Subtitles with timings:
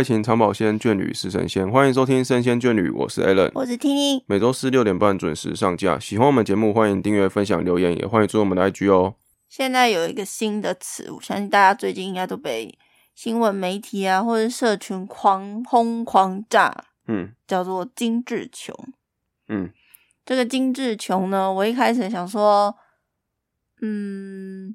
[0.00, 1.70] 爱情长保鲜，眷侣是神仙。
[1.70, 4.24] 欢迎收听《生鲜眷侣》，我是 Allen，我是听听。
[4.26, 5.98] 每周四六点半准时上架。
[5.98, 9.16] 喜欢我们节目，欢迎订阅、分享、留言，也欢迎追我们的 IG 哦。
[9.50, 12.74] 现在有一个新的词，我相信大家最近应该都被
[13.14, 16.74] 新闻媒体啊，或者社群狂轰狂炸，
[17.06, 18.74] 嗯叫做“精致穷”。
[19.48, 19.70] 嗯，
[20.24, 22.74] 这个“精致穷”呢，我一开始想说，
[23.82, 24.74] 嗯，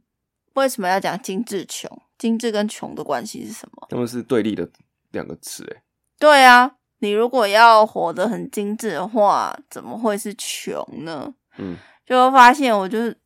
[0.54, 1.90] 为什么要讲“精致穷”？
[2.20, 3.88] 精致跟穷的关系是什么？
[3.90, 4.70] 他们是对立的
[5.16, 5.82] 两个词，诶
[6.20, 11.34] 对啊，你如果要活得很精致的话，怎么会是穷呢？
[11.58, 13.20] 嗯就会发现，我就是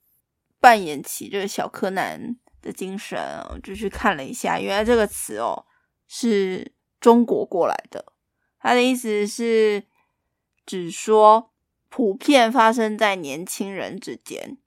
[0.60, 5.66] 扮演起这个小柯南的精神，我就去看了一下，原来这个词哦
[6.08, 6.72] 是
[7.02, 8.14] 中国过来的，
[8.60, 9.84] 它的意思是
[10.66, 11.52] 只说
[11.90, 14.58] 普遍发生在年轻人之间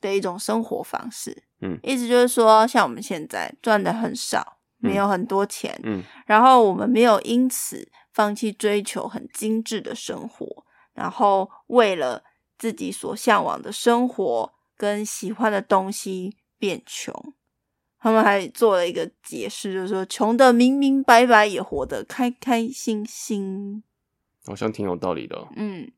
[0.00, 1.44] 的一种生活方式。
[1.60, 12.22] 嗯意思就是说，像我们现在赚的很少，没有很多钱，嗯然后我们没有因此放弃追求很精致的生活，然后为了
[12.58, 17.34] 自己所向往的生活跟喜欢的东西变穷。
[17.98, 23.82] 他们还做了一个解释，就是说穷的明明白白，也活得开开心心。
[24.44, 25.48] 好像挺有道理的哦。
[25.56, 25.90] 嗯，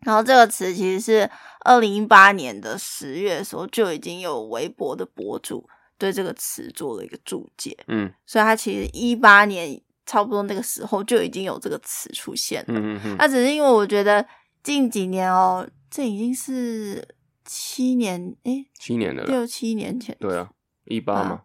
[0.00, 1.30] 然后这个词其实是
[1.60, 5.68] 二零一八年的十月的时候就已经有微博的博主
[6.00, 7.76] 对这个词做了一个注解。
[7.86, 12.66] 嗯所以他其实一八年差不多那个时候就已经有这个词出现了。
[12.68, 14.26] 嗯嗯嗯，那、只是因为我觉得
[14.62, 17.06] 近几年哦，这已经是
[17.44, 19.22] 七年诶七年了。
[19.24, 20.50] 六七年前，对啊，
[20.86, 21.42] 一八嘛，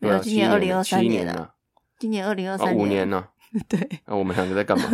[0.00, 1.54] 没有，对啊，今年二零二三年了，
[1.98, 3.30] 今年二零二三年五年了。
[3.68, 4.88] 对，那我们两个在干嘛？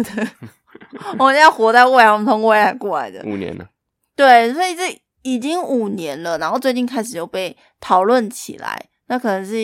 [1.18, 3.70] 我们现在活在未来，我们从未来过来的，五年了。
[4.14, 9.55] 对，所以这已经五年了，然后最近开始又被讨论起来，那可能是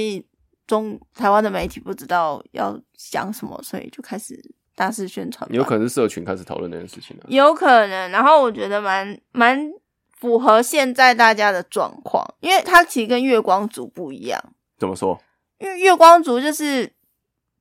[0.67, 4.39] 中台湾的媒体不知道要讲什么，所以就开始
[4.75, 5.49] 大肆宣传。
[5.53, 7.25] 有可能是社群开始讨论这件事情了。
[7.28, 9.71] 有可能，然后我觉得蛮蛮
[10.19, 14.43] 符合现在大家的状况，因为它其实跟月光族不一样，
[14.78, 15.19] 怎么说？
[15.59, 16.93] 因为月光族就是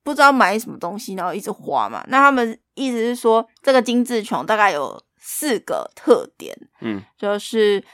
[0.02, 2.04] 不知道买什么东西，然后一直花嘛。
[2.08, 7.02] 那他们意思是说，这个精致穷大概有四个特点，嗯。
[7.18, 7.84] 就是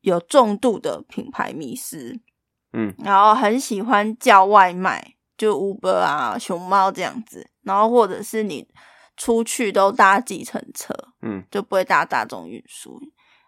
[0.00, 2.18] 有重度的品牌迷失，
[2.72, 2.94] 嗯。
[3.04, 8.66] 然后很喜欢叫外卖，就 Uber 啊、熊猫这样子，然后或者是你
[9.18, 11.44] 出去都搭计程车，嗯。
[11.50, 12.98] 就不会搭大众运输，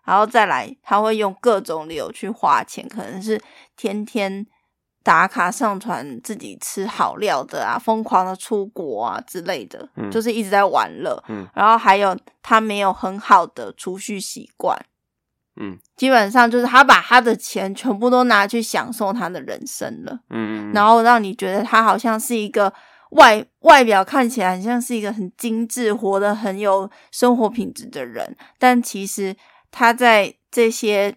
[0.04, 3.40] 然后再来他会用各种理由去花钱，可能是
[3.74, 4.46] 天天
[5.02, 11.22] 打卡上传自己吃好料的啊，疯狂的出国啊之类的，嗯就是一直在玩乐。
[11.28, 14.78] 嗯然后还有他没有很好的储蓄习惯，
[15.56, 20.20] 嗯基本上就是他把他的钱全部都拿去享受他的人生了。
[20.28, 22.72] 嗯嗯，然后让你觉得他好像是一个
[23.12, 29.34] 外外表看起来很像是一个很精致、活得很有生活品质的人，但其实
[29.70, 31.16] 他在这些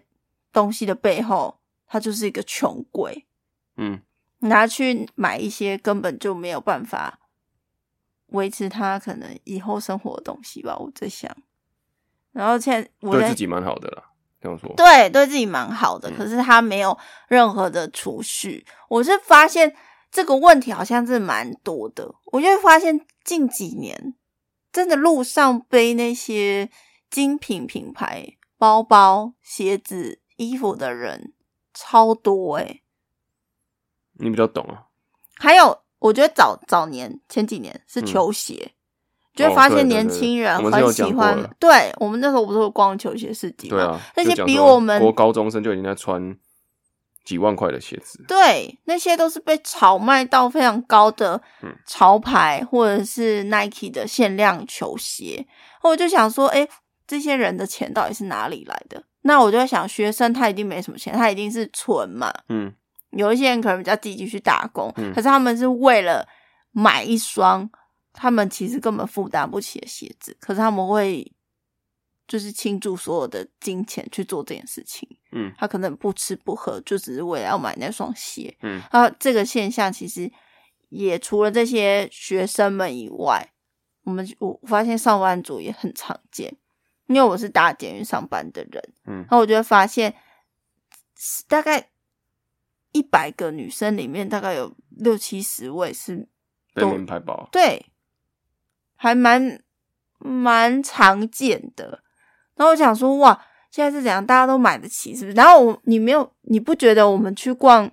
[0.52, 3.26] 东西的背后，他就是一个穷鬼，
[3.76, 4.00] 嗯
[4.40, 7.18] 拿去买一些根本就没有办法
[8.26, 10.76] 维持他可能以后生活的东西吧。
[10.76, 11.34] 我在想，
[12.32, 14.10] 然后现在我在对自己蛮好的啦。
[14.40, 16.98] 这样说，对，对自己蛮好的，嗯可是他没有
[17.28, 18.66] 任何的储蓄。
[18.90, 19.74] 我是发现
[20.10, 24.14] 这个问题好像是蛮多的，我就会发现近几年
[24.70, 26.68] 真的路上背那些
[27.08, 31.32] 精品品牌包包、鞋子、衣服的人
[31.72, 32.82] 超多诶、
[34.18, 34.82] 你比较懂啊。
[35.36, 38.72] 还有，我觉得早早年前几年是嗯球鞋。
[39.34, 43.76] 就会发现年轻人很喜欢对我们那时候不是有逛球鞋市集吗？
[43.76, 46.36] 对啊，那些比我们国高中生就已经在穿
[47.24, 48.24] 几万块的鞋子。
[48.28, 55.44] 对，那些都是被炒卖到非常高的嗯潮牌，或者是 Nike 的限量球鞋。
[55.82, 56.68] 我就想说，哎，
[57.04, 59.02] 这些人的钱到底是哪里来的？
[59.22, 62.32] 那我就在想，学生他一定没什么钱，他一定是存嘛。
[62.48, 62.72] 嗯
[63.16, 66.26] 有一些人可能比较积极去打工，嗯可是他们是为了
[66.72, 67.68] 买一双
[68.12, 71.32] 他们其实根本负担不起的鞋子，可是他们会
[72.26, 75.08] 就是倾注所有的金钱去做这件事情。
[75.32, 78.56] 嗯他可能不吃不喝，就只是为了要买那双鞋。
[78.62, 80.30] 嗯啊，这个现象其实
[80.90, 83.52] 也除了这些学生们以外，
[84.04, 86.56] 我们我发现上班族也很常见。
[87.06, 90.14] 因为我是打捷运上班的人，嗯然后我就会发现，
[91.46, 91.90] 大概
[92.94, 96.26] 一百个女生里面，大概有六七十位是
[96.72, 97.46] 被名牌包。
[97.52, 97.84] 对，
[98.96, 99.62] 还蛮
[100.18, 102.02] 蛮常见的。
[102.54, 104.24] 然后我想说，哇，现在是怎样？
[104.24, 105.34] 大家都买得起，是不是？
[105.34, 107.90] 然后我你没有，你不觉得我们去逛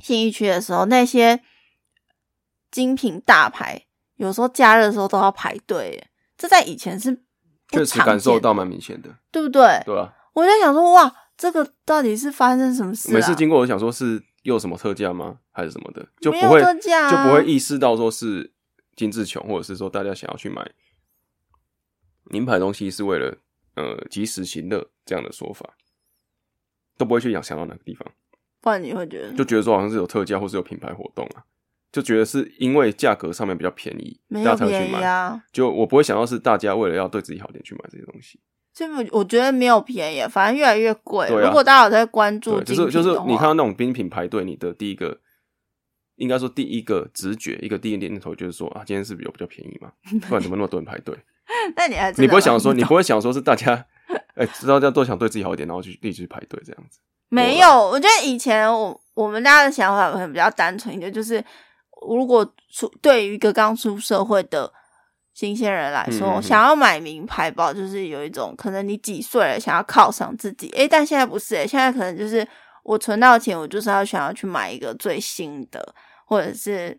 [0.00, 1.40] 信义区的时候，那些
[2.70, 7.22] 精品大牌有时候加热的时候都要排队，这在以前是不
[7.78, 9.80] 确实感受到蛮明显的，对不对？
[9.86, 10.12] 对啊。
[10.32, 13.14] 我在想说，哇，这个到底是发生什么事、啊？
[13.14, 18.52] 每次经过，我想说是又有什么特价吗，还是什么的，就不会特价啊就不会意识到说是
[18.94, 20.70] 精致穷，或者是说大家想要去买
[22.24, 23.36] 名牌东西是为了
[23.74, 25.76] 呃及时行乐这样的说法，
[26.96, 28.06] 都不会去想想到哪个地方，
[28.60, 31.44] 不然你会觉得就觉得说好像是有特价或是有品牌活动啊，
[31.90, 35.02] 就觉得是因为价格上面比较便宜，没有大家才会去便宜买。
[35.02, 35.42] 啊。
[35.52, 38.38] 就我不会想到是大家为了要对自己好点去买这些东西。
[38.74, 41.26] 这不，我觉得没有便宜，反正越来越贵。
[41.26, 45.18] 啊如果大家有在关注就是就是你看到那种冰品排队，你的第一个
[46.16, 49.92] 应该说第一个直觉，一个第一个念头就是说啊，今天是不是有比较便宜嘛？
[50.28, 51.16] 不然怎么那么多人排队？
[51.76, 53.86] 那你还真你不会想说，你不会想说是大家
[54.34, 56.98] 哎、知道大家都想对自己好一点，然后去立即去排队这样子。
[57.28, 61.42] 没有，我觉得以前我我们大家的想法可能比较单纯一点，就是
[62.08, 64.72] 如果出对于一个刚出社会的
[65.34, 72.46] 新鲜人来说，想要买名牌包，就是有一种可能你几岁了想要犒赏自己，诶，但现在不是、诶，现在可能就是
[72.82, 75.94] 我存到钱，我就是要想要去买一个最新的
[76.26, 76.98] 或者是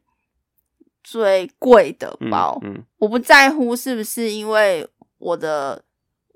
[1.03, 4.87] 最贵的嗯包，嗯，我不在乎是不是因为
[5.19, 5.83] 我的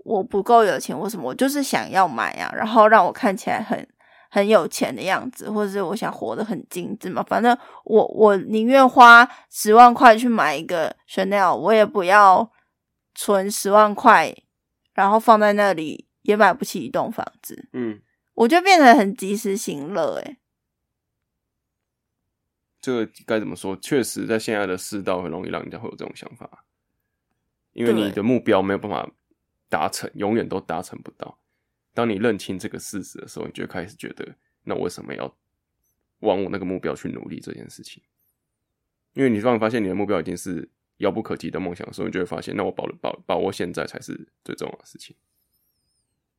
[0.05, 3.87] 我不够有钱或什么，我就是想要买啊，然后让我看起来很
[4.29, 7.23] 很有钱的样子，或者是我想活得很精致嘛。
[7.23, 12.51] 反正我我宁愿花十万块去买一个 Chanel，我也不要
[13.15, 14.35] 存十万块，
[14.93, 17.67] 然后放在那里也买不起一栋房子。
[17.73, 18.01] 嗯，
[18.33, 20.37] 我就变得很及时行乐，诶，
[22.79, 23.75] 这个该怎么说？
[23.77, 26.63] 确实，在现在的世道，很容易让人家会有这种想法，
[27.73, 29.09] 因为你的目标没有办法
[29.69, 31.37] 达成，永远都达成不到。
[31.97, 34.23] 当你认清这个事实的时候，你就会开始觉得，
[34.65, 35.35] 那我为什么要
[36.19, 38.03] 往我那个目标去努力这件事情？
[39.13, 45.15] 因为你突然发现你的目标已经是遥不可及的梦想的时候，你就会发现，那我保保把握现在才是最重要的事情。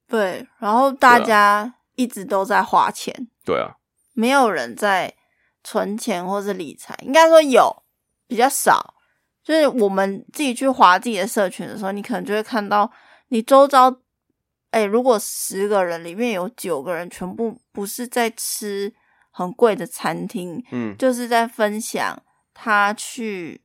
[0.07, 3.79] 对，然后大家一直都在花钱，对啊，
[4.15, 5.13] 没有人在
[5.65, 7.83] 存钱或是理财，应该说有
[8.29, 8.95] 比较少。
[9.43, 12.89] 就是我们自己去划自己的社群的时候，你可能就会看到
[13.31, 14.01] 你周遭，
[14.71, 18.93] 哎、如果十个人里面有九个人全部不是在吃
[19.31, 20.97] 很贵的餐厅，嗯。
[20.97, 22.23] 就是在分享
[22.53, 23.63] 他去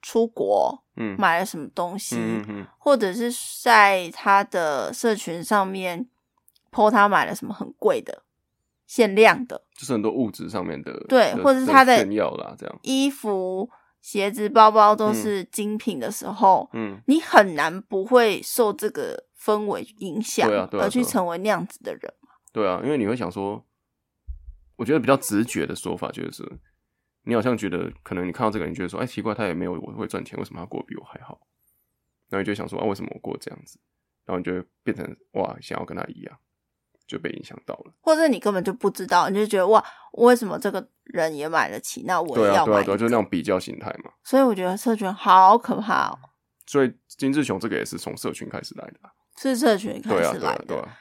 [0.00, 3.32] 出国嗯，买了什么东西，嗯嗯嗯，或者是
[3.62, 6.06] 在他的社群上面
[6.70, 8.22] po 他买了什么很贵的、
[8.86, 13.70] 限量的就是很多物质上面的对的或者是他的炫耀啦，这样，衣服、
[14.02, 17.00] 鞋子、包包都是精品的时候，嗯。
[17.06, 22.14] 你很难不会受这个氛围影响，对啊对啊而去成为那样子的人。
[22.52, 23.64] 对啊，因为你会想说，
[24.76, 26.46] 我觉得比较直觉的说法就是，
[27.24, 31.40] 你好像觉得可能你看到这个人，你觉得说，哎，奇怪，他也没有我会赚钱，为什么他过得比我还好？
[32.28, 33.78] 然后你就想说，啊，为什么我过这样子？
[34.24, 36.38] 然后你就会变成哇，想要跟他一样，
[37.06, 37.92] 就被影响到了。
[38.00, 44.12] 或者你根本就不知道，你就觉得哇，为什么这个人也买得起，那我对啊，也要买、对啊，对啊，就是那种比较心态嘛。
[44.22, 46.18] 所以我觉得社群好可怕哦，
[46.66, 50.98] 所以金志雄这个也是从社群开始来的啊、是社群开对啊，对啊，始来的，对啊，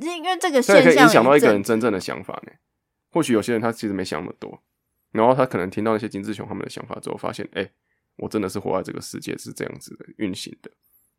[0.00, 2.52] 因为这个现象影响到一个人真正的想法呢。
[3.10, 4.60] 或许有些人他其实没想那么多，
[5.12, 7.70] 然后他可能听到那些金志雄他们的想法之后，发现，哎、
[8.16, 10.70] 我真的是活在这个世界是这样子的运行的，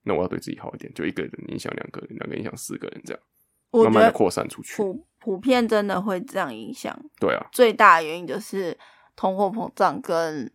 [0.04, 3.24] 那我要对自己好一点，就一个人影响两个人，两个影响四个人，这样
[3.72, 4.76] 我慢慢的扩散出去。
[4.76, 6.94] 普普遍真的会这样影响。
[7.18, 8.78] 对啊，最大的原因就是
[9.16, 10.52] 通货膨胀跟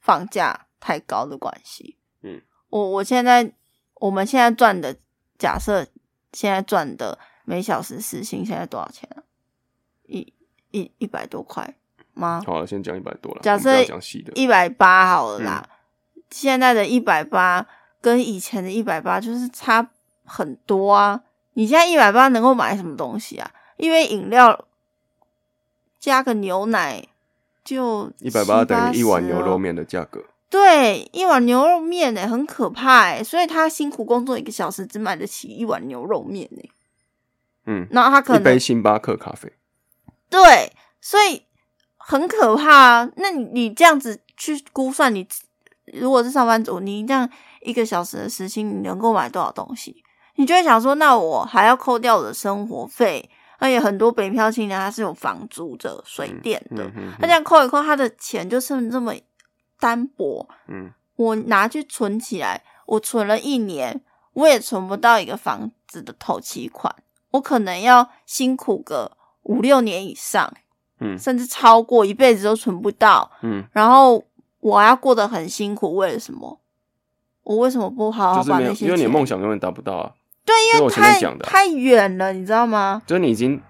[0.00, 1.96] 房价太高的关系。
[2.22, 3.52] 嗯，我我现在
[3.94, 4.96] 我们现在赚的，
[5.42, 5.84] 假设
[6.32, 9.26] 现在赚的每小时时薪现在多少钱啊？
[10.06, 10.32] 一
[10.70, 11.74] 一一百多块
[12.14, 12.40] 吗？
[12.46, 15.68] 好了，先讲一百多了，假设讲细的，一百八好了啦。
[15.68, 15.70] 嗯
[16.30, 17.66] 现在的一百八
[18.00, 19.90] 跟以前的一百八就是差
[20.24, 21.20] 很多啊！
[21.54, 23.50] 你现在一百八能够买什么东西啊？
[23.76, 24.64] 因为饮料
[25.98, 27.06] 加个牛奶
[27.64, 29.58] 就一百八等于一碗牛肉哦。
[29.58, 30.24] 面的价格。
[30.52, 36.62] 对，一碗牛肉面呢、很可怕哎、所以他辛苦工作一个小时，只买得起一碗牛肉面呢、
[37.64, 39.50] 嗯，然后他可能一杯星巴克咖啡，
[40.28, 41.44] 对，所以
[41.96, 43.10] 很可怕啊。
[43.16, 45.26] 那你你这样子去估算你，
[45.94, 47.26] 如果是上班族，你这样
[47.62, 50.04] 一个小时的时薪，你能够买多少东西？
[50.34, 59.14] 你就会想说，那我还要扣掉我的生活费，而且很多北漂青年他是有房租的、水电的，嗯嗯他这样扣一扣，他的钱就剩这么
[59.82, 60.48] 单薄。
[60.68, 64.00] 嗯我拿去存起来，我存了一年，
[64.32, 66.94] 我也存不到一个房子的头期款，
[67.32, 70.52] 我可能要辛苦个五六年以上。
[71.04, 73.30] 嗯甚至超过一辈子都存不到。
[73.42, 74.24] 嗯然后
[74.60, 76.60] 我要过得很辛苦，为了什么？
[77.42, 80.14] 我为什么不好好把那些因为你的梦想永远达不到啊。
[80.44, 83.02] 对，因为太太远了，你知道吗？
[83.06, 83.60] 就是你已经，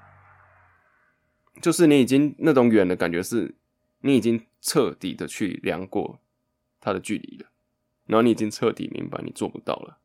[1.60, 3.54] 就是你已经那种远的感觉是，
[4.02, 6.18] 你已经彻底的去量过
[6.80, 7.50] 它的距离了，
[8.06, 9.98] 然后你已经彻底明白你做不到了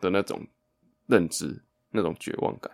[0.00, 0.46] 的那种
[1.06, 2.72] 认知，那种绝望感，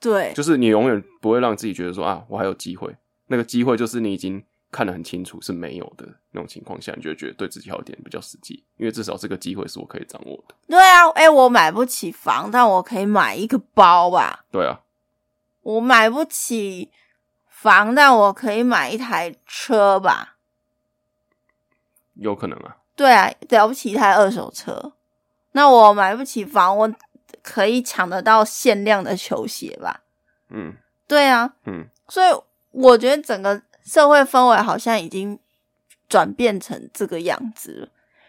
[0.00, 2.96] 对，就是你永远不会让自己觉得说啊，我还有机会。
[3.26, 10.54] 那个机会就是你已经看得很清楚是没有的那种情况下，你就会觉得对自己好一点比较实际，因为至少这个机会是我可以掌握的。
[10.68, 14.46] 对啊，哎、我买不起房，但我可以买一个包吧。
[14.50, 14.80] 对啊，
[15.62, 16.90] 我买不起
[17.66, 20.36] 房，但我可以买一台车吧。
[22.14, 24.92] 有可能啊，对啊，了不起一台二手车。
[25.50, 26.94] 那我买不起房，我
[27.42, 30.02] 可以抢得到限量的球鞋吧？
[30.48, 30.76] 嗯
[31.08, 32.30] 对啊，嗯，所以
[32.70, 35.36] 我觉得整个社会氛围好像已经
[36.08, 37.88] 转变成这个样子了，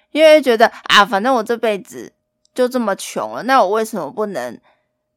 [0.10, 2.12] 因为觉得啊，反正我这辈子
[2.56, 4.60] 就这么穷了，那我为什么不能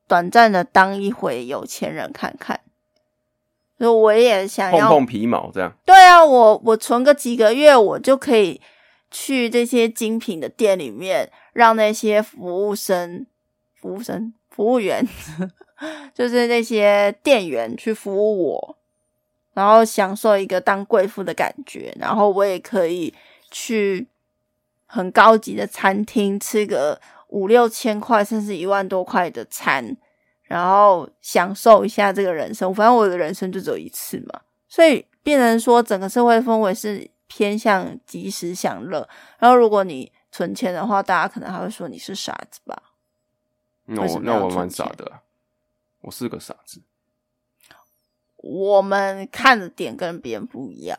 [0.06, 2.60] 短暂的当一回有钱人看看？
[3.80, 5.72] 所以我也想要，碰碰皮毛这样。
[5.86, 8.60] 对啊，我我存个几个月，我就可以
[9.10, 13.24] 去这些精品的店里面，让那些服务生、
[13.74, 15.02] 服务生、服务员，
[16.12, 18.76] 就是那些店员去服务我，
[19.54, 23.14] 然后享受一个当贵妇的感觉，然后我也可以
[23.50, 24.06] 去
[24.84, 29.96] 很高级的餐厅吃个五六千块，甚至一万多块的餐，
[30.50, 32.74] 然后享受一下这个人生。
[32.74, 39.08] 反正我的人生就只有一次嘛，所以变成说整个社会氛围是偏向及时享乐。
[39.38, 42.82] 然后如果你存钱的话，大家可能还会说你是傻子吧？
[43.86, 45.22] 那我那我蛮傻的、啊，
[46.00, 46.82] 我是个傻子。
[48.36, 50.98] 我们看的点跟别人不一样，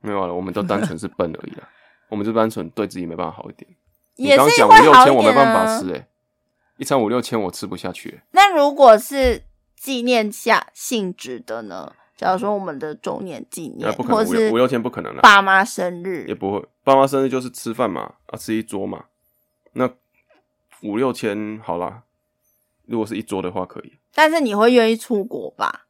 [0.00, 1.68] 没有了，我们都单纯是笨而已啊。
[2.08, 3.68] 我们就单纯对自己没办法好一点。
[4.16, 5.78] 你也刚讲五六千，我没点办法啊。
[5.78, 6.06] 吃诶、
[6.76, 8.22] 一餐五六千我吃不下去、欸。
[8.32, 11.92] 那如果是纪念下性质的呢？
[12.16, 16.66] 假如说我们的周年纪念，那不可或者是能五六千不可能了，爸妈生日也，不会。
[16.82, 19.04] 爸妈生日就是吃饭嘛，啊，吃一桌嘛。
[19.72, 19.90] 那
[20.82, 22.04] 五六千好啦，
[22.86, 23.98] 如果是一桌的话可以。
[24.14, 25.86] 但是你会愿意出国吧？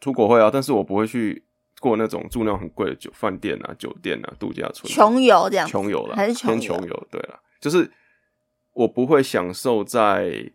[0.00, 1.44] 出国会啊，但是我不会去
[1.78, 4.92] 过那种住那种很贵的酒饭店啊、酒店啊、度假村。
[4.92, 7.06] 穷游这样子，穷游了，还是穷偏穷游？
[7.12, 7.88] 对了，就是
[8.74, 10.52] 我不会享受在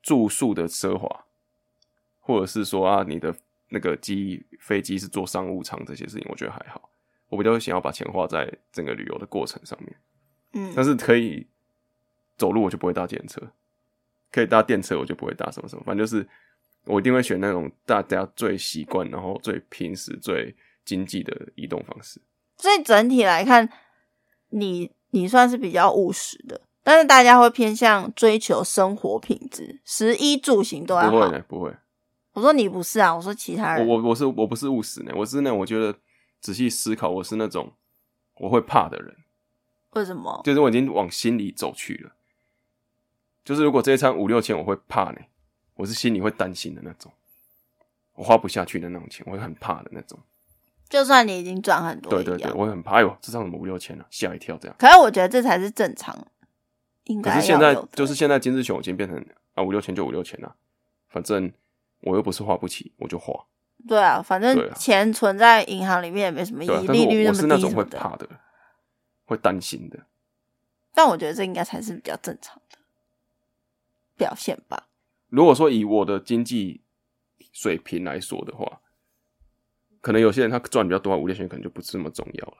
[0.00, 1.26] 住宿的奢华，
[2.20, 3.34] 或者是说啊，你的
[3.68, 6.88] 那个机飞机是坐商务舱这些事情，我觉得还好。
[7.28, 9.96] 我比较想要把钱花在整个旅游的过程上面，
[10.52, 11.46] 嗯，但是可以
[12.36, 13.40] 走路我就不会搭电车，
[14.32, 16.26] 可以搭电车我就不会搭什么什么，反正就是
[16.84, 22.20] 我一定会选那种大家最习惯，然后最平时、最经济的移动方式。
[22.56, 23.70] 所以整体来看，
[24.48, 31.10] 你你算是比较务实的，但是大家会偏向追求生活品质，食衣住行都要好。
[31.10, 31.74] 不会呢，不会。
[32.32, 33.86] 我说你不是啊，我说其他人。
[33.86, 35.98] 我我我是我不是务实呢，我是那我觉得
[36.40, 37.72] 仔细思考，我是那种
[38.36, 39.16] 我会怕的人，
[39.90, 40.40] 为什么？
[40.44, 42.12] 就是我已经往心里走去了。
[43.44, 45.18] 就是如果这一餐五六千，我会怕呢，
[45.74, 47.10] 我是心里会担心的那种，
[48.14, 50.18] 我花不下去的那种钱，我会很怕的那种。
[50.90, 54.76] 就算你已经赚很多，对对对，，我会很怕，哎呦，这张怎么五六千啊，吓一跳这样。
[54.76, 56.26] 可是我觉得这才是正常，
[57.04, 60.56] 应该可是现在就是现在金志雄已经变成啊五六千就五六千了，
[61.08, 61.50] 反正
[62.00, 63.32] 我又不是花不起，我就花。
[63.88, 67.72] 对啊，反正钱存在银行里面也没什么意利率我我是那种。
[67.72, 68.28] 会怕的，
[69.24, 70.00] 会担心的。
[70.92, 72.76] 但我觉得这应该才是比较正常的
[74.16, 74.88] 表现吧。
[75.28, 76.82] 如果说以我的经济
[77.52, 78.80] 水平来说的话，
[80.00, 82.56] 可能有些人他赚比较多，五六千可能就不是那么重要了。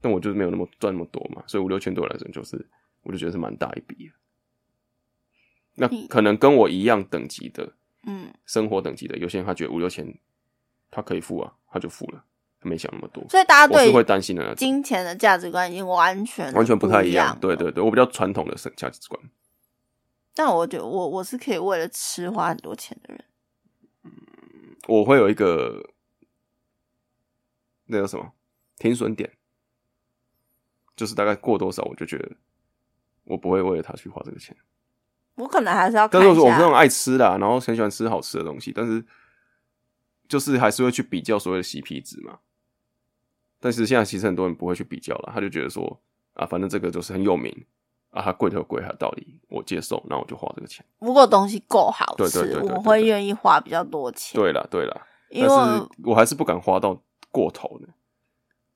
[0.00, 2.66] 但我就是没有那么赚那么多嘛，所以五六千对我来说就是，
[3.02, 4.10] 我就觉得是蛮大一笔。
[5.74, 7.72] 那嗯可能跟我一样等级的
[8.06, 10.18] 嗯，生活等级的，有些人他觉得五六千
[10.90, 12.24] 他可以付啊，他就付了，
[12.60, 13.24] 他没想那么多。
[13.28, 17.36] 所以大家对我是会担心的，金钱的价值观已经完全完全不太一样。
[17.40, 17.70] 对对。
[17.72, 19.20] 对，我比较传统的生价值观。
[20.34, 23.24] 但我觉得我我是可以为了吃花很多钱的人。
[24.04, 24.12] 嗯
[24.86, 25.84] 我会有一个
[27.88, 28.32] 那叫什么
[28.76, 29.30] 停损点，
[30.96, 32.30] 就是大概过多少，我就觉得
[33.24, 34.56] 我不会为了他去花这个钱。
[35.34, 39.04] 我可能还是要但是我我是那种，爱吃的啊、然后很喜欢吃好吃的东西，但是
[40.28, 42.38] 就是还是会去比较所谓的 CP 值嘛。
[43.60, 46.00] 但是现在其实很多人不会去比较了，他就觉得说
[46.34, 47.52] 啊，反正这个就是很有名
[48.10, 50.84] 啊，它贵就贵它的道理，我接受，那我就花这个钱。
[50.98, 54.40] 如果东西够好吃，我会愿意花比较多钱。
[54.40, 55.48] 对啦对啦，因为
[56.04, 57.88] 我还是不敢花到过头的。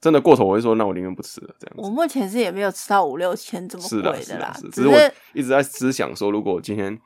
[0.01, 1.83] 真的过头，我会说那我宁愿不吃了这样子。
[1.83, 4.99] 我目前是也没有吃到五六千这么贵的，啦只只是我
[5.33, 7.01] 一直在思想说，如果今天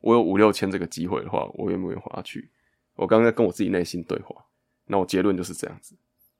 [0.00, 2.50] 我有五六千这个机会的话，我愿不愿意花去？
[2.96, 4.46] 我刚刚跟我自己内心对话，
[4.86, 5.96] 那我结论就是这样子。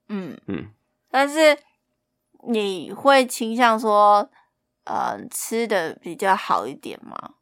[0.08, 0.70] 嗯，嗯，
[1.10, 1.56] 但是
[2.48, 4.28] 你会倾向说，
[4.82, 7.34] 呃，吃的比较好一点吗？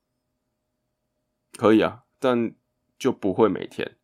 [1.57, 2.53] 可以啊，但
[2.99, 3.97] 就不会每天，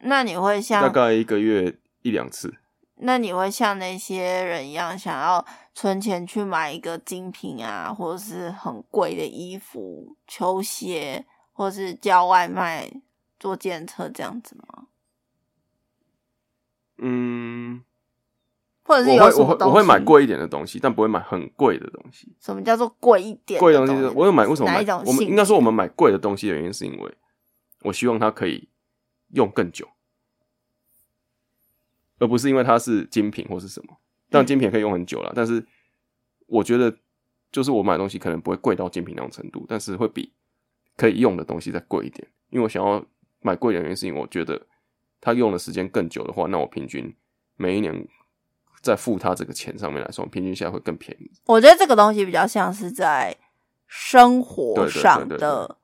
[0.00, 2.54] 那你会大概一个月一两次。
[3.00, 12.90] 那你会像那些人一样，想要存钱去买一个精品啊，或者是很贵的衣服、球鞋，或是叫外卖、
[13.38, 14.86] 坐电车这样子吗？
[17.00, 17.84] 嗯，
[18.82, 22.34] 或者是有我会我会买贵一点的东西，但不会买很贵的东西。
[22.40, 25.00] 什么叫做贵一点的贵的东东西，我有买，为什么买哪一种？
[25.06, 27.14] 我们应该说我们买贵的东西的原因是因为
[27.82, 28.68] 我希望它可以
[29.34, 29.86] 用更久，
[32.18, 33.96] 而不是因为它是精品或是什么。
[34.30, 35.64] 但嗯精品也可以用很久了，但是
[36.46, 36.94] 我觉得
[37.50, 40.32] 就是我买东西可能不会贵到精品那种程度，但是会比
[40.96, 42.28] 可以用的东西再贵一点。
[42.50, 43.04] 因为我想要
[43.40, 44.66] 买贵的原因是因为我觉得
[45.20, 47.14] 它用的时间更久的话，那我平均
[47.56, 48.06] 每一年
[48.80, 51.30] 在付它这个钱上面来说，平均下来会更便宜。
[51.46, 53.36] 我觉得这个东西比较像是在
[53.86, 55.78] 生活上的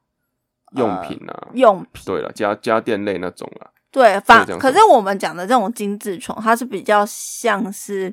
[0.77, 2.03] 用品啊，用品。
[2.07, 8.13] 对了，家家电类那种啊，对，反这样说可是我们讲的这种精致床，它是比较像是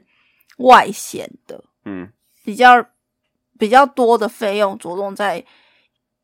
[0.59, 2.07] 外显的，嗯，
[2.45, 2.85] 比较
[3.57, 5.43] 比较多的费用着重在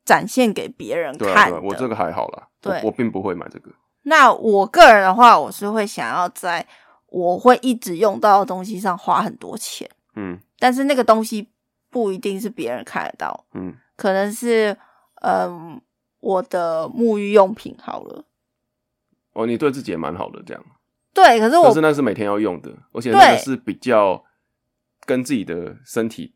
[0.06, 1.52] 展现给别人看。
[1.64, 3.72] 我这个还好啦，对我我并不会买这个，
[4.04, 6.64] 那我个人的话，我是会想要在
[7.08, 11.50] 我会一直用到的东西上花很多钱，嗯但是那个东西
[11.90, 14.78] 不一定是别人看得到，嗯，可能是
[15.24, 15.82] 嗯
[16.20, 18.24] 我的沐浴用品好了。
[19.38, 20.64] 哦，你对自己也蛮好的，这样，
[21.14, 24.24] 对，可是我但是那是每天要用的，而且那个是比较
[25.06, 26.34] 跟自己的身体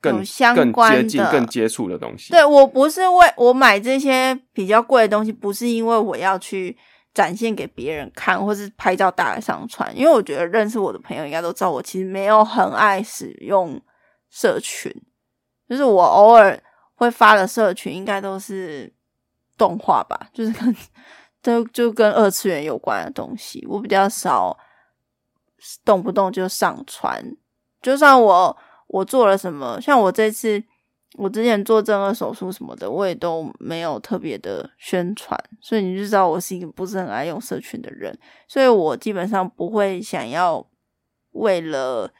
[0.00, 6.76] 更有相更接近、更接触的东西，对我不是为我买这些比较贵的东西，不是因为我要去
[7.14, 9.96] 展现给别人看，或是拍照大来上传。
[9.96, 13.80] 因为我觉得认识我的朋友应该都知道，我其实没有很爱使用
[14.28, 14.92] 社群，
[15.68, 16.60] 就是我偶尔
[16.94, 18.92] 会发的社群，应该都是
[19.56, 20.74] 动画吧，就是跟
[21.48, 24.56] 都就跟二次元有关的东西，我比较少
[25.84, 27.24] 动不动就上传。
[27.80, 28.56] 就算我
[28.88, 30.62] 我做了什么，像我这次
[31.14, 40.64] 我之前做正颌手术什么的，我也都没有特别的宣传，所以你就知道我是一个不是很爱用社群的人，所以我基本上不会想要
[41.32, 42.10] 为了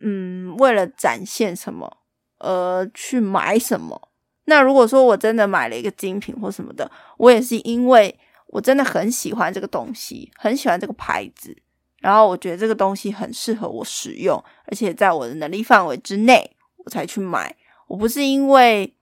[0.00, 1.98] 嗯为了展现什么
[2.38, 4.08] 而去买什么。
[4.46, 11.56] 那如果说我真的买了一个精品或什么的，我也是因为我真的很喜欢这个东西，很喜欢这个牌子，
[11.98, 17.56] 然后我觉得这个东西很适合我使用，而且在我的能力范围之内，我才去买。
[17.86, 18.94] 我不是因为，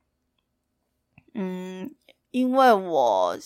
[1.35, 1.95] 嗯，
[2.31, 3.37] 因为我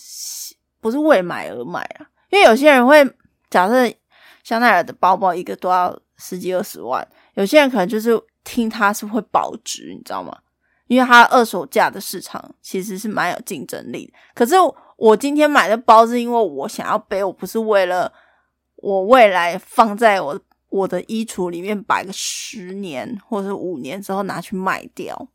[0.79, 2.07] 不是为买而买啊。
[2.29, 3.03] 因为有些人会
[3.49, 3.93] 假设
[4.43, 10.37] 香奈儿的包包一个都要十几二十万，有些人可能就是听它是会保值，你知道吗？
[10.87, 14.13] 因为它二手价的市场其实是蛮有竞争力。
[14.33, 14.55] 可是
[14.97, 18.11] 我今天买的包是因为我想要背，我不是为了
[18.75, 25.29] 我未来放在我我的衣橱里面摆个十年或者是五年之后拿去卖掉，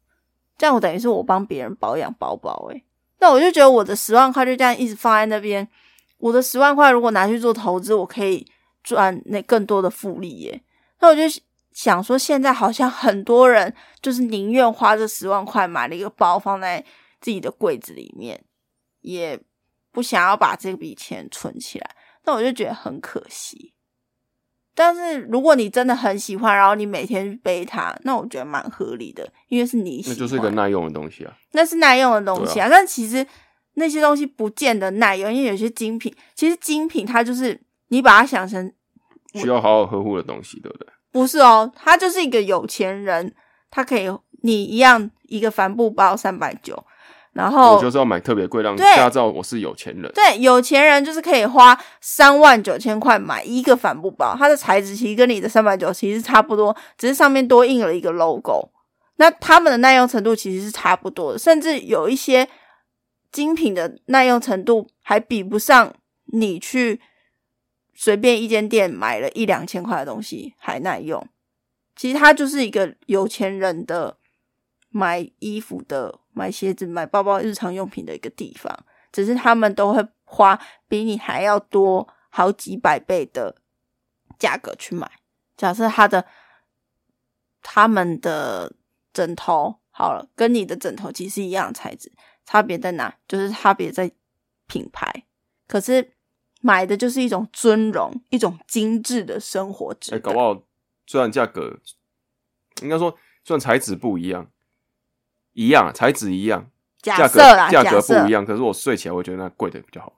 [0.59, 2.85] 这样我等于是我帮别人保养包包诶、
[3.21, 5.67] 那我就觉得我的十万块就这样一直放在那边，
[6.19, 8.47] 我的十万块如果拿去做投资，我可以
[8.83, 10.61] 赚那更多的复利耶。
[11.01, 11.23] 那我就
[11.73, 16.85] 想说，现在好像很多人就是宁愿花这十万块买了一个包放在
[17.21, 18.45] 自己的柜子里面，
[19.01, 19.41] 也
[19.93, 21.91] 不想要把这笔钱存起来。
[22.25, 23.75] 那我就觉得很可惜。
[24.75, 31.37] 但是如果你真的很喜欢，然后你每天背它，那我觉得蛮合理的，因为是你喜欢，那就是一个耐用的东西啊。
[31.53, 32.69] 那是耐用的东西对啊。
[32.71, 33.27] 但其实
[33.75, 38.73] 那些东西不见得耐用，因为有些精品，其实精品它就是你把它想成
[39.35, 40.89] 需要好好呵护的东西，对不对？
[41.11, 43.35] 不是哦，他就是一个有钱人，
[43.71, 44.09] 他可以
[44.43, 46.83] 你一样一个帆布包三百九，
[47.33, 50.11] 然后我就是要买特别贵，让哦对大家知道我是有钱人。
[50.13, 58.71] 对，有钱人就是可以花三万九千块买一个帆布包，它的材质其实跟你的三百九其实差不多，只是上面多印了一个 logo。
[59.17, 62.49] 那他们的耐用程度其实是差不多的，甚至有一些
[63.31, 65.95] 精品的耐用程度还比不上
[66.33, 67.01] 你去
[67.95, 71.27] 随便一间店买了一两千块的东西还耐用。
[71.95, 74.17] 其实它就是一个有钱人的
[74.89, 78.85] 买衣服的、买鞋子、买包包、日常用品的一个地方。
[79.13, 83.55] 只是他们都会花比你还要多好几百倍的
[84.39, 85.11] 价格去买，
[85.55, 86.25] 假设他的
[87.63, 88.73] 他们的
[89.13, 92.11] 枕头好了，跟你的枕头其实一样的材质，
[92.47, 93.15] 差别在哪？
[93.29, 94.11] 就是差别在
[94.67, 95.25] 品牌。
[95.69, 96.15] 可是
[96.63, 100.33] 买的就是一种尊荣，一种精致的生活质哎、感。
[100.33, 100.63] 搞不好
[101.07, 101.79] 虽然价格
[102.81, 103.11] 应该说
[103.45, 104.51] 虽然材质不一样，
[105.53, 106.67] 一样啊材质一样，
[107.01, 110.13] 假价格价格不一，样，可是我睡起来我觉得那贵的比较好，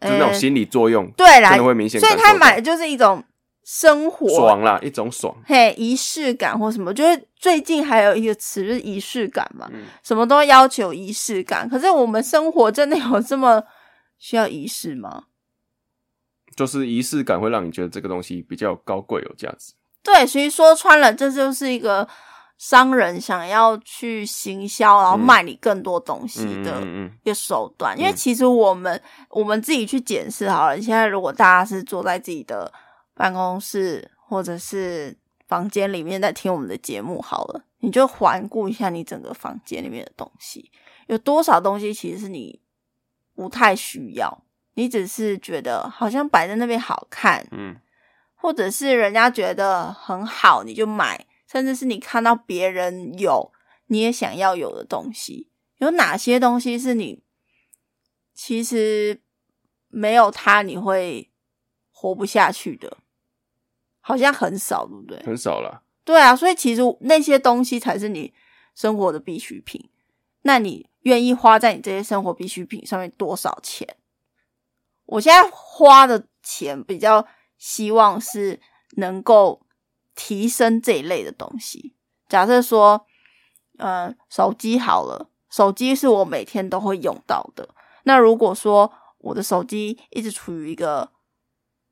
[0.00, 3.24] 就是那呃种心理作用，对啦真的会明显所以他买的就是一种
[3.64, 5.36] 生活爽啦，一种爽。
[5.46, 6.92] 嘿仪式感或什么。
[6.92, 11.68] 就是最近还有一个词就是仪式感嘛，嗯，什么都要求仪式感。
[11.68, 13.62] 可是我们生活真的有这么
[14.18, 15.24] 需要仪式吗？
[16.56, 19.74] 就是仪式感会让你觉得这个东西比较高贵有价值。
[20.02, 22.08] 对，所以说穿了，这就是一个
[22.60, 25.20] 商人想要去行销，然后嗯。
[25.20, 27.98] 卖你更多东西嗯的一个手段。
[27.98, 32.70] 因为嗯其实我们我们自己去检视好了，现在如果大家是坐在自己的
[33.14, 35.16] 办公室或者是
[35.48, 40.70] 房间里面在听我们的节目好了，你就环顾一下你整个房间里面的东西，
[41.06, 42.60] 有多少东西其实是你
[43.34, 44.42] 不太需要，
[44.74, 47.74] 你只是觉得好像摆在那边好看，嗯。
[48.34, 53.50] 或者是人家觉得很好，你就买，甚至是你看到别人有，
[53.86, 57.24] 你也想要有的东西，有哪些东西是你
[58.32, 59.20] 其实
[59.88, 61.28] 没有它你会
[61.90, 62.98] 活不下去的？
[64.00, 65.20] 好像很少，对不对？
[65.24, 65.82] 很少啦。
[66.04, 68.32] 对啊，所以其实那些东西才是你
[68.74, 69.90] 生活的必需品。
[70.42, 73.96] 那你愿意花在你这些生活必需品上面多少钱？
[75.04, 77.26] 我现在花的钱比较
[77.58, 78.60] 希望是
[78.92, 79.60] 能够
[80.14, 81.94] 提升这一类的东西。
[82.28, 83.06] 假设说，
[83.78, 87.68] 呃，手机好了，手机是我每天都会用到的。
[88.04, 91.10] 那如果说我的手机一直处于一个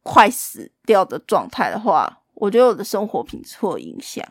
[0.03, 4.25] 快死掉的状态的话，我觉得我的生活品质会有影响。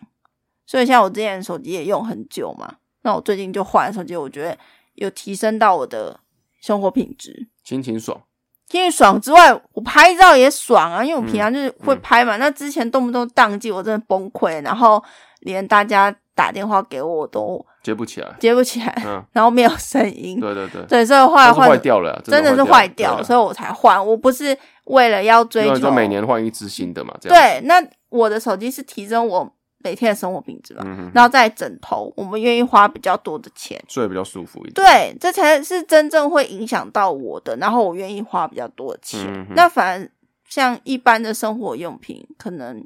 [0.66, 4.58] 所以像我之前手机也用很久嘛，那我最近就换手机，我觉得
[4.96, 6.20] 有提升到我的
[6.62, 7.48] 生活品质。
[7.64, 8.24] 心情爽，
[8.72, 12.38] 因为爽之外，我拍照也爽啊，因为我平常就是会嗯拍嘛。
[12.38, 15.02] 那之前动不动宕机，我真的崩溃，然后
[15.42, 18.28] 连大家打电话给我，我都接不起来。
[18.40, 20.40] 接不起来，嗯， 然后没有声音。
[20.40, 24.06] 对对对，对，所以后来但是换坏掉了啊，真的是坏坏掉所以我才换。
[24.06, 27.40] 我不是为了要追求就每年换一支新的嘛，这样。
[27.40, 29.50] 对，那我的手机是提升我
[29.88, 33.82] 每天的生活品质吧，嗯，然后在枕头，我们愿意花比较多的钱。
[33.88, 34.74] 睡得比较舒服一点。
[34.74, 39.26] 对，这才是真正会影响到我的，然后我愿意花比较多的钱。
[39.28, 40.12] 嗯那反而
[40.44, 42.86] 像一般的生活用品，可能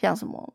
[0.00, 0.54] 像什么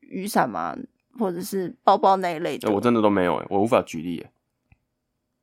[0.00, 0.74] 雨伞嘛，
[1.18, 4.32] 或者是包包那一类的，欸我真的都没有哎，我无法举例哎，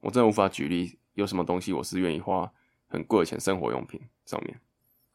[0.02, 2.52] 我真的无法举例有什么东西我是愿意花
[2.88, 4.60] 很贵的钱生活用品上面，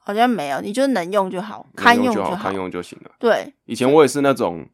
[0.04, 3.14] 好像没有，你就能用就好，堪用就好，堪用就行了。
[3.18, 4.68] 对，以前我也是那种，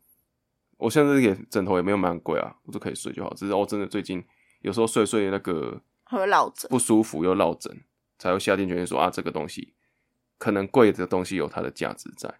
[0.78, 3.32] 我现在这个枕头也没有买很贵啊，我就可以睡就好。
[3.34, 4.24] 只是哦，真的最近
[4.62, 6.68] 有时候睡睡那个会落枕。
[6.70, 7.78] 不舒服又落枕，
[8.18, 9.74] 才会下定决心说啊，这个东西
[10.38, 12.32] 可能贵的东西有它的价值在，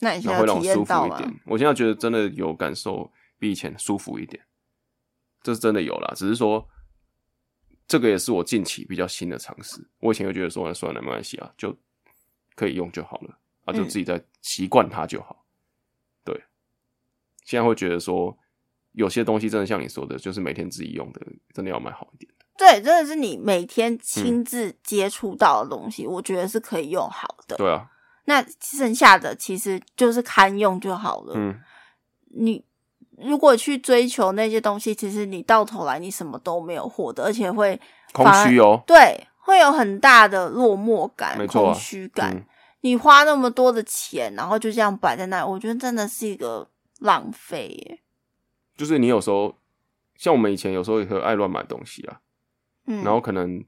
[0.00, 1.06] 那你现在让我舒服？
[1.06, 1.40] 一点。
[1.46, 4.44] 我现在觉得真的有感受比以前舒服一点，
[5.42, 6.12] 这是真的有啦。
[6.14, 6.68] 只是说
[7.88, 9.86] 这个也是我近期比较新的尝试。
[10.00, 11.74] 我以前就觉得说，那算了，没关系啊，就
[12.54, 15.44] 可以用就好了啊，就嗯自己在习惯它就好。
[16.24, 16.34] 对，
[17.44, 18.36] 现在会觉得说，
[18.92, 21.20] 有些东西真的像你说的，就是每天自己用的，
[21.52, 22.44] 真的要买好一点的。
[22.56, 27.56] 对，真的是你每嗯天亲自接触到的东西，我觉得是可以用好的。
[27.56, 27.90] 对啊，
[28.26, 31.34] 那剩下的其实就是堪用就好了。
[31.36, 31.60] 嗯，
[32.30, 32.64] 你
[33.18, 37.80] 如果去追求那些东西，其实你到头来你什么都没有获得，而且会
[38.12, 38.82] 空虚哦。
[38.86, 42.34] 对，会有很大的落寞感、没错啊空虚感。
[42.34, 42.44] 嗯
[42.84, 48.02] 你花那么多的钱，然后就这样摆在那里，我觉得真的是一个浪费耶。
[48.76, 49.56] 就是你有时候，
[50.16, 52.20] 像我们以前有时候也会爱乱买东西啊，
[52.84, 53.64] 嗯，然后可能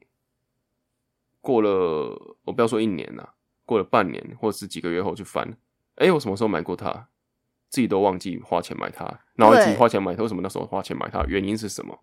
[1.40, 3.32] 过了，我不要说一年啦、
[3.64, 5.56] 过了半年或者是几个月后去翻，
[5.94, 7.08] 哎、我什么时候买过它？
[7.70, 11.24] 自己都忘记花钱买它，然后自己对花钱买它，为什么那时候花钱买它？
[11.24, 11.98] 原因是什么？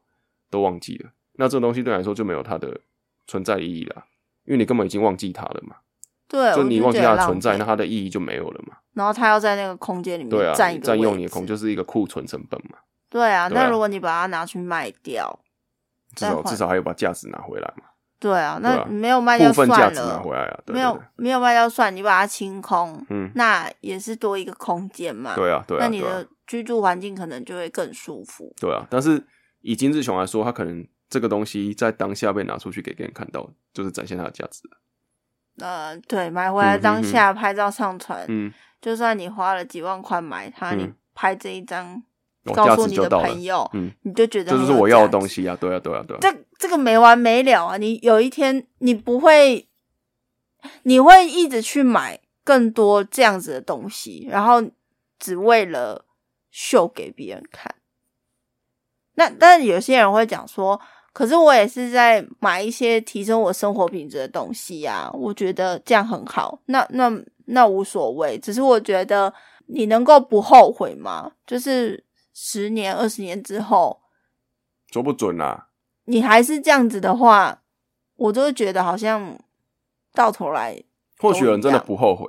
[0.49, 1.11] 都忘记了。
[1.33, 2.81] 那这个东西对你来说就没有它的
[3.27, 4.03] 存在意义了，
[4.45, 5.75] 因为你根本已经忘记它了嘛。
[6.27, 8.77] 对，就你忘记它存在，那它的意义就没有了嘛。
[8.93, 12.77] 然后它要在那个空间里对啊，面占一个占用你的空就是一个库存成本嘛，
[13.09, 15.39] 对啊，那如果你把它拿去卖掉，
[16.15, 17.83] 至少至少还有把价值拿回来嘛，
[18.19, 25.35] 对啊，那没有卖掉部分价算值拿，回来啊，对没有对对没有卖掉算，你把它清空，嗯，那也是多一个空间嘛。
[25.35, 28.51] 对啊，对啊，对啊那你的居住环境可能就会更舒服。
[28.59, 29.23] 对啊，但是
[29.61, 34.63] 以金志雄来说，他可能这个东西在当下被拿出去给别人看到，就是展现它的价值。
[35.59, 42.01] 呃，对，买回来当下拍照上传，嗯，就算你花了几万块买它，嗯你拍这一张，
[42.55, 47.77] 告诉你的朋，友，嗯，你就觉得这就是我要的东西啊，对啊，对啊，对啊，这这个没完没了啊！
[47.77, 49.69] 你有一天你不会，
[50.81, 54.63] 你会一直去买更多这样子的东西，然后
[55.19, 56.05] 只为了
[56.49, 57.75] 秀给别人看。
[59.15, 60.81] 那但是有些人会讲说，
[61.13, 66.59] 可是我也是在买一些提升我生活品质的东西呀、我觉得这样很好。
[66.65, 67.09] 那那
[67.45, 69.31] 那无所谓，只是我觉得
[69.67, 71.33] 你能够不后悔吗？
[71.45, 74.01] 就是十年、二十年之后，
[74.91, 75.69] 说不准啦，
[76.05, 77.61] 你还是这样子的话，
[78.15, 79.39] 我就会觉得好像
[80.13, 80.83] 到头来，
[81.19, 82.27] 或许人真的不后悔。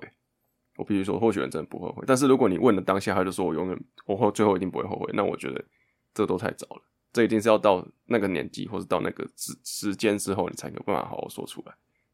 [0.76, 2.02] 我必须说，或许人真的不后悔。
[2.04, 5.64] 但是如果你问了当下，他就说我永远，我后最后一定不会后悔，那我觉得
[6.12, 6.82] 这都太早了。
[7.14, 11.72] 这一定是要到那个年纪，或是到那个时时间之后，你才有办法好好说出来。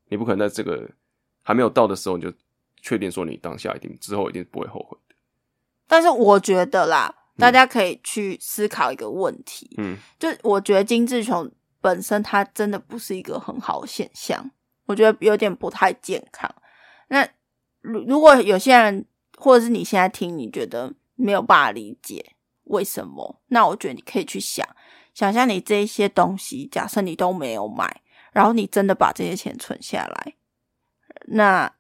[0.09, 0.89] 你不可能在这个
[1.43, 2.33] 还没有到的时候，你就
[2.83, 5.15] 确定说你当下一定之后一定不会后悔的。
[5.89, 14.51] 但是我觉得啦，大家可以去思考一个问题，嗯就我觉得金志雄本身他真的不是一个很好的现象，
[14.85, 16.55] 我觉得有点不太健康。
[17.09, 17.27] 那
[17.81, 19.07] 如如果有些人
[19.39, 22.35] 或者是你现在听，你觉得没有办法理解
[22.65, 24.67] 为什么，那我觉得你可以去想，
[25.15, 28.01] 想象你这一些东西，假设你都没有买，
[28.33, 30.35] 然后你真的把这些钱存下来，
[31.27, 31.73] 那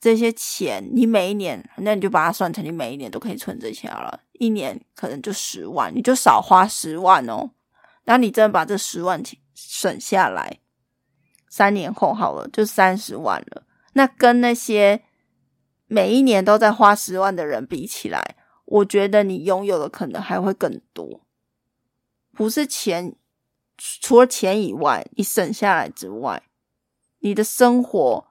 [0.00, 7.50] 这些钱你每一年，那你就把它算成你每一年都可以存这些了，一年可能就十万，你就少花十万哦。
[8.04, 10.60] 然后你真的把这十万钱省下来，
[11.48, 13.64] 三年后好了，就三十万了。
[13.94, 15.02] 那跟那些
[15.86, 21.25] 每一年都在花十万的人比起来，我觉得你拥有的可能还会更多。
[22.36, 23.16] 不是钱，
[23.76, 26.42] 除了钱以外，你省下来之外，
[27.20, 28.26] 你的生活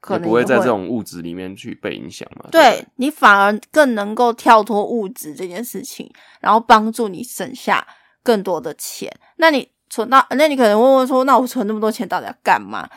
[0.00, 2.48] 可能不会在这种物质里面去被影响嘛。
[2.50, 7.86] 对你反而更能够跳脱物质这件事情，然后帮助你省下
[8.22, 9.14] 更多的钱。
[9.36, 12.88] 那你存到，那你可能问问说，那我存那么多钱到底要干嘛？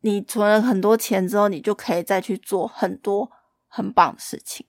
[0.00, 3.30] 你存了很多钱之后，你就可以再去做很多
[3.68, 4.66] 很棒的事情，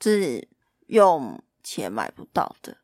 [0.00, 0.48] 就是
[0.86, 2.78] 用钱买不到的。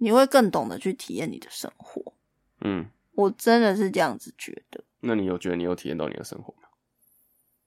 [0.00, 2.14] 你会更懂得去体验你的生活。
[2.62, 4.82] 嗯，我真的是这样子觉得。
[5.00, 6.68] 那你有觉得你有体验到你的生活吗？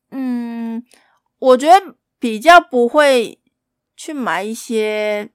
[0.09, 0.83] 嗯，
[1.39, 3.39] 我觉得比较不会
[3.95, 5.31] 去买一些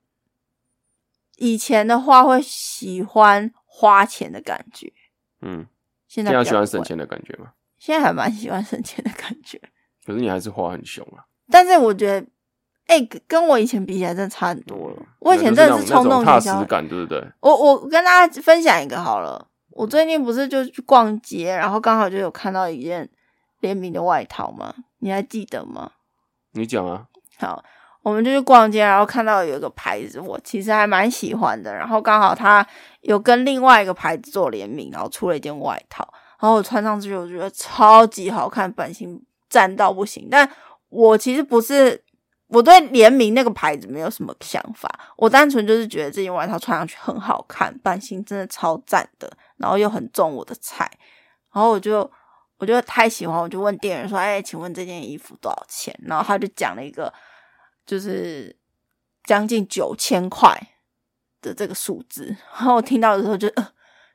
[1.37, 4.93] 以前的话会喜欢花钱的感觉，
[5.41, 5.67] 嗯，
[6.07, 7.55] 现在比较，喜欢省钱的感觉吗？
[7.79, 9.61] 现在还蛮喜欢省钱的感觉。
[10.05, 11.27] 可是你还是花很凶啊。
[11.49, 12.27] 但是我觉得，
[12.89, 14.97] 哎、跟跟我以前比起来，真的差很多了。
[15.21, 17.23] 我以前真的是冲动踏型消感，对不对？
[17.41, 23.09] 我我跟大家分享一个好了，我最近不是就去逛街，然后刚好就有看到一件
[23.61, 24.75] 联名的外套吗？
[25.01, 25.93] 你还记得吗？
[26.53, 27.05] 你讲啊，
[27.39, 27.63] 好，
[28.03, 31.73] 我们就去逛街，然后看到有一个牌子，我其实还蛮喜欢的。
[31.75, 32.67] 然后刚好它
[33.03, 36.09] 有跟另外一个牌子做联名，然后出了一件外套，
[36.41, 40.27] 然后我穿上去，我觉得超级好看，版型赞到不行。
[40.31, 40.51] 但
[40.89, 42.03] 我其实不是，
[42.49, 50.91] 我对联名那个牌子没有什么想法，我单纯就是觉得这件外套穿上去很好看，版型真的超赞的，然后又很中我的菜，
[51.53, 52.11] 然后我就。
[52.61, 57.15] 我就太喜欢，我就问店员说：“哎，请问这件衣服多少钱？”然后他就讲了一个，
[57.87, 58.53] 就是
[59.23, 60.61] 将近九千块
[61.41, 62.37] 的这个数字。
[62.55, 63.69] 然后我听到的时候就、呃、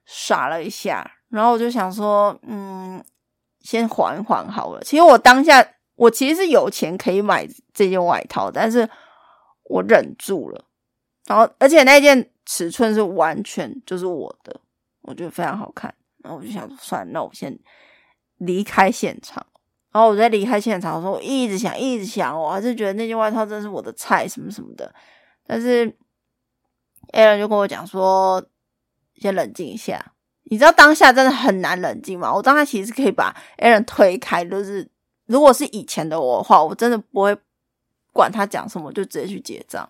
[0.05, 3.01] 傻了一下，然后我就想说：“嗯，
[3.61, 5.65] 先缓一缓好了。”其实我当下
[6.03, 8.89] 我其实是有钱可以买这件外套，但是
[9.63, 10.65] 我忍住了。
[11.25, 14.59] 然后而且那件尺寸是完全就是我的，
[15.01, 15.93] 我觉得非常好看。
[16.23, 17.57] 然后我就想说，算了，那我先。
[18.39, 19.45] 离开现场，
[19.93, 24.93] 然后我在离开现场的时候，我一直想，一直想，我还是觉得那件外套真是我的菜，什么什么的。
[25.47, 25.85] 但是
[27.13, 28.43] a l n 就跟我讲说，
[29.15, 30.13] 先冷静一下。
[30.45, 32.33] 你知道当下真的很难冷静吗？
[32.33, 34.85] 我当下其实可以把 a l n 推开，就是
[35.27, 37.35] 如果是以前的我的话，我真的不会
[38.11, 39.89] 管他讲什么，就直接去结账。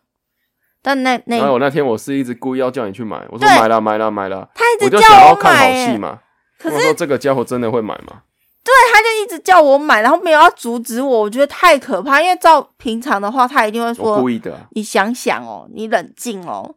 [0.82, 6.20] 但那那然后我那天我是一直故意要叫你去买，我说买了买了买了，他一我就直叫我想要看好买戏嘛。
[6.60, 8.24] 可是我说这个家伙真的会买吗？
[8.64, 12.22] 对他就一直叫我买，然后没有要阻止我，我觉得太可怕。
[12.22, 14.62] 因为照平常的话，他一定会我说故意的啊。
[14.72, 16.74] ：“你想想哦，你冷静哦。”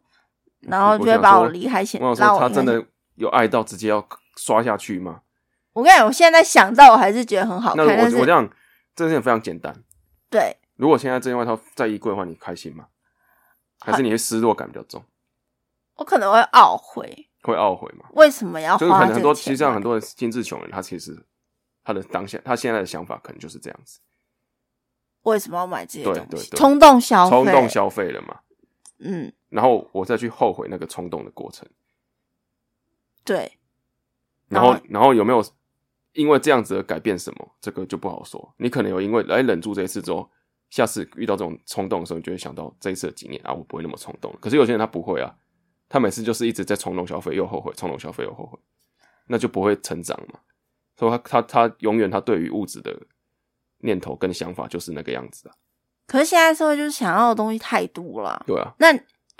[0.67, 2.83] 然后我就会把我离开先，我让想说他真的
[3.15, 5.21] 有爱到直接要刷下去吗？
[5.77, 8.49] 我跟你讲，我现在想到我还是觉得很好那看，那我我这样
[8.95, 9.83] 这件事情非常简单。
[10.27, 10.57] 对。
[10.75, 12.87] 如果现在这件外套在衣柜的话，你开心吗？
[13.79, 15.05] 还是你会失落感比较重，
[15.97, 18.09] 我可能会懊悔，会懊悔吗？
[18.13, 19.51] 为什么要就是可能很多，其？
[19.51, 21.23] 实像很多人心智穷人，他其实
[21.83, 23.99] 他的当下，他现在的想法可能就是这样子，
[25.21, 26.29] 为什么要买这些对东西？
[26.29, 28.39] 对对冲动消费，冲动消费了嘛，
[28.97, 31.67] 嗯，然后我再去后悔那个冲动的过程，
[33.23, 33.59] 对，
[34.47, 35.43] 然后然后有没有
[36.17, 38.53] 因为这样子而改变什么，这个就不好说。
[38.57, 40.27] 你可能有因为来忍住这一次之后，
[40.71, 44.35] 下次遇到这种冲动的时候，你就会想到这一次的经验啊，我不会那么冲动。
[44.41, 45.33] 可是有些人他不会啊，
[45.87, 48.57] 他每次就是一直在冲动消费，又后悔，冲动消费又后悔，
[49.27, 50.39] 那就不会成长嘛。
[50.95, 52.99] 所以他他他永远他对于物质的
[53.81, 55.53] 念头跟想法就是那个样子啊，
[56.07, 58.73] 可是现在社会就是想要的东西太多了，对啊。
[58.79, 58.91] 那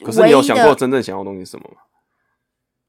[0.05, 1.81] 可是你有想过真正想要的东西是什么吗？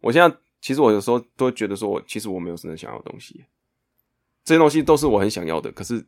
[0.03, 3.46] 我现在其实我有时候都会觉得说，其实我没有真正想要的东西，
[4.48, 6.02] 这些东西都是我很想要的，可是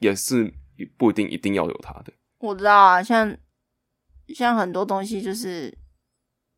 [0.00, 0.52] 也是
[0.98, 2.12] 不一定一定要有它的。
[2.40, 3.34] 我知道啊，像
[4.34, 5.74] 像很多东西就是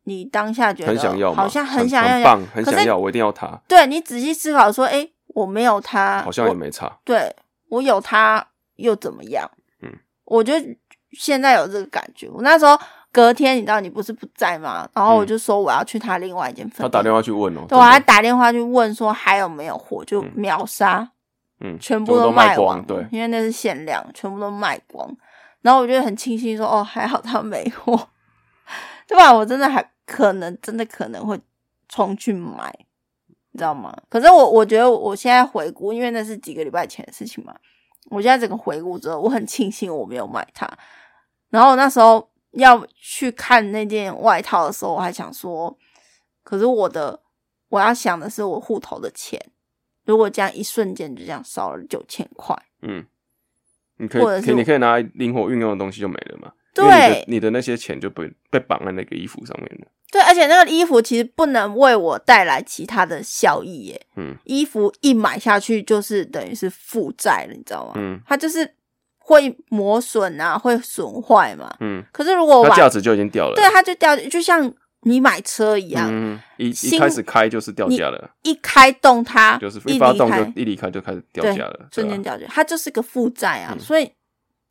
[0.02, 6.98] 你当下觉得很想要，好像很想要，很棒，很想要，我一定要它，对你仔细思考说，哎、我没有它，好像也我没差。
[7.04, 7.32] 对
[7.68, 9.48] 我有它又怎么样？
[9.82, 10.54] 嗯，我就
[11.12, 12.28] 现在有这个感觉。
[12.30, 12.76] 我那时候
[13.12, 14.88] 隔天，你知道你不是不在吗？
[14.92, 21.10] 然后我就说我要去他另外一间分店，嗯他打电话去问哦，对，我还打电话去问说还有没有货，就嗯秒杀，嗯，
[21.80, 25.08] 全部都卖光，对，因为那是限量，全部都卖光。
[25.60, 28.08] 然后我就很庆幸说，哦，还好他没货，
[29.08, 29.32] 对吧？
[29.32, 31.38] 我真的还可能，真的可能会
[31.88, 32.72] 冲去买，
[33.50, 33.92] 你知道吗？
[34.08, 37.54] 可是我我觉得我现在回顾，因为那是几个礼拜前的事情嘛，
[38.10, 40.68] 我现在整个回顾之后，我很庆幸我没有买它。
[41.50, 45.76] 然后那时候要去看那件外套的时候，我还想说，
[46.44, 47.20] 可是我的
[47.68, 49.40] 我要想的是我户头的钱，
[50.08, 53.04] 如果这样一瞬间就这样少了九千块，嗯，
[53.98, 56.50] 你可以你可以拿来灵活运用的东西就没了嘛。
[56.74, 59.86] 对你的你的那些钱就被被绑在那个衣服上面了。
[60.10, 64.06] 对，而且那个衣服其实不能为我带来其他的效益耶。
[64.16, 67.92] 嗯衣服一买下去就是等于是负债了，你知道吗？
[67.96, 68.74] 嗯它就是
[69.18, 71.76] 会磨损啊，会损坏嘛。
[71.80, 73.54] 嗯，可是如果我价值就已经掉了。
[73.56, 83.72] 对它就掉，就像你买车一样，嗯，一一开始开就是掉价了，一开动它，就是一一发动就一离开就开始掉对价了，瞬间掉价，它就是个负债啊。
[83.72, 84.12] 嗯所以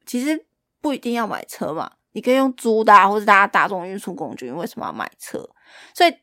[0.06, 0.46] 其实
[0.82, 5.40] 不一定要买车嘛，你可以用租的、啊，或者大家大众运输工具，你为什么要买车？
[5.94, 6.14] 所以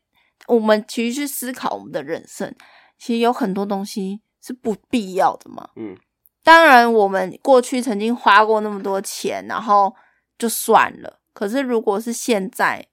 [0.47, 2.53] 我们其实去思考我们的人生，
[2.97, 5.69] 其实有很多东西是不必要的嘛。
[5.75, 5.95] 嗯
[6.43, 9.95] 当然，我们过去曾经花过那么多钱，然后
[10.37, 11.19] 就算了。
[11.33, 12.85] 可是，如果是现在，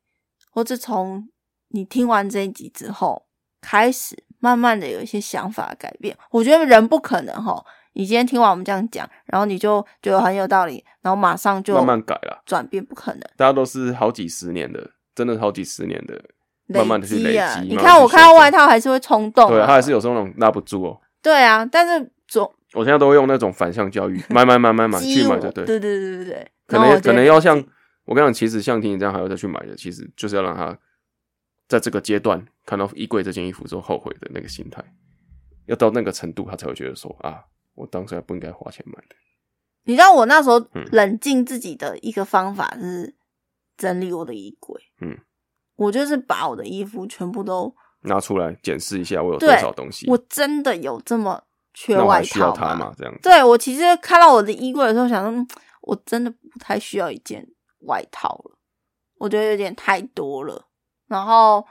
[0.52, 1.28] 或者从
[1.70, 3.24] 你听完这一集之后
[3.60, 7.64] 开始，慢慢的有一些想法改变，我觉得人不可能哈。
[7.94, 13.20] 你今天听完我们这样讲，然后你就觉得很有道理，然后马上就慢慢改了，转变，不可能。
[13.36, 16.18] 大家都是好几十年的，真的好几十年的，
[16.68, 17.38] 慢慢的去累积。
[17.38, 17.60] 啊！
[17.60, 20.98] 你看我看到外套还是会冲动、啊，对，他还是有时候那种拉不住哦。
[21.20, 27.62] 对啊，但是总我现在都会用那种反向教育，买买买买买去买的，对，对对对对对，可能可能要像
[28.04, 30.76] 我跟你讲，其实像婷婷这样还要再去买的，其实就是要让他
[31.68, 34.82] 在这个阶段看到衣柜这件衣服之后后悔的那个心态，
[35.66, 39.16] 要到那个程度，他才会觉得说啊，我当时还不应该花钱买的。
[39.84, 43.14] 你知道我那时候嗯冷静自己的一个方法是
[43.76, 44.80] 整理我的衣柜。
[45.00, 45.18] 嗯，
[45.76, 52.92] 我就是把我的衣服全部都，拿出来检视一下，我有多少东西，我真的有这么缺外需要它套吗？
[52.96, 55.46] 这样子，对我其实看到我的衣柜的时候，想说，嗯
[55.82, 57.44] 我真的不太需要一件
[57.86, 58.58] 外套了，
[59.18, 60.66] 我觉得有点太多了。
[61.06, 61.66] 然后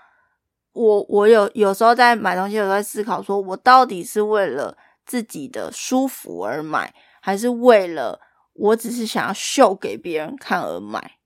[0.74, 8.20] 我我有有时候在买东西，有时候在思考，说我到底是为了自己的舒服而买，还是为了
[8.54, 11.18] 我只是想要秀给别人看而买？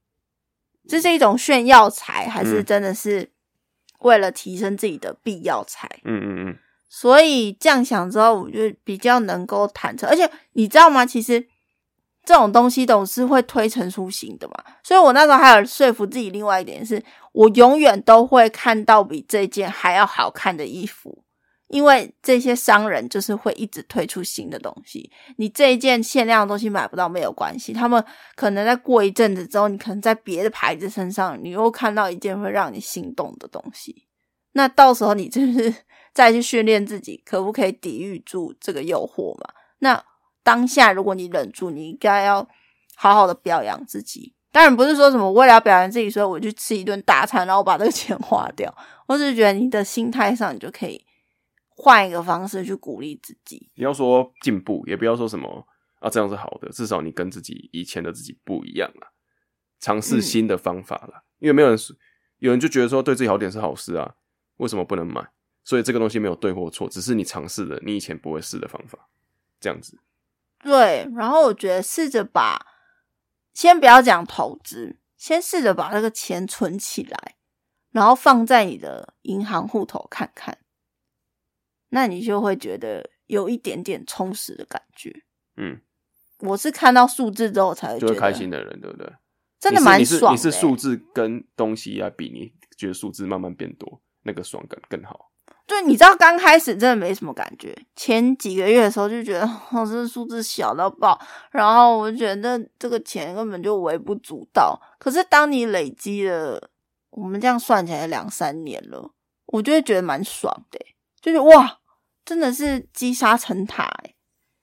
[0.87, 3.31] 这是一种炫耀财，还是嗯真的是
[3.99, 5.89] 为了提升自己的必要财？
[6.03, 10.07] 嗯嗯嗯，所以这样想之后，我就比较能够坦诚。
[10.07, 11.05] 而且你知道吗？
[11.05, 11.47] 其实
[12.25, 14.55] 这种东西总是会推陈出新的嘛。
[14.83, 17.01] 所以我那时候还有说服自己，另外一点是
[17.31, 21.23] 我永远都会看到比这件还要好看的衣服，
[21.67, 25.11] 因为这些商人就是会一直推出新的东西。
[25.37, 28.03] 你这一件限量的东西买不到没有关系，他们
[28.35, 34.07] 可能在过一阵子之后，你可能在别的牌子身上，你又看到一件会让你心动的东西。
[34.53, 35.73] 那到时候你就是
[36.13, 39.53] 再去训练自己，可不可以抵御住这个诱惑嘛？
[39.79, 40.01] 那
[40.45, 42.47] 当下如果你忍住，你应该要
[42.95, 44.35] 好好的表扬自己。
[44.51, 48.71] 当然不是说什么为了要表扬自己，所以我去吃一顿大餐，然后把这个钱花掉。
[49.07, 51.03] 我只是觉得你的心态上，你就可以
[51.69, 53.71] 换一个方式去鼓励自己。
[53.73, 55.67] 你要说进步，也不要说什么
[55.99, 59.11] 啊，这样是好的，至少你跟自己以前的自己不一样了，
[59.79, 61.23] 尝试嗯新的方法了。
[61.39, 61.97] 因为没有人是，
[62.37, 64.13] 有人就觉得说对自己好点是好事啊，
[64.57, 65.27] 为什么不能买？
[65.63, 69.09] 所以这个东西没有对或错，只是你尝试了你以前不会试的方法，
[69.59, 69.99] 这样子。
[70.65, 72.59] 对，然后我觉得试着把，
[73.53, 77.35] 先不要讲投资，先试着把那个钱存起来，
[77.91, 80.57] 然后放在你的银行户头看看，
[81.89, 85.23] 那你就会觉得有一点点充实的感觉。
[85.57, 85.79] 嗯，
[86.39, 89.07] 我是看到数字之后才会觉得开心，的人，对不对？
[89.59, 95.31] 真的蛮爽的、你是你是数字跟东西来比，你觉得数字慢慢变多，那个爽感更好。
[95.67, 99.41] 就你知道刚开始真的没什么感觉，前几个月的时候就觉得
[99.71, 101.19] 哦，这数字小到爆，
[101.51, 104.79] 然后我觉得这个钱根本就微不足道。
[104.99, 106.69] 可是当你累积了，
[107.09, 109.11] 我们这样算起来两三年了，
[109.47, 111.79] 我就会觉得蛮爽的欸，就是哇，
[112.23, 114.13] 真的是积沙成塔哎。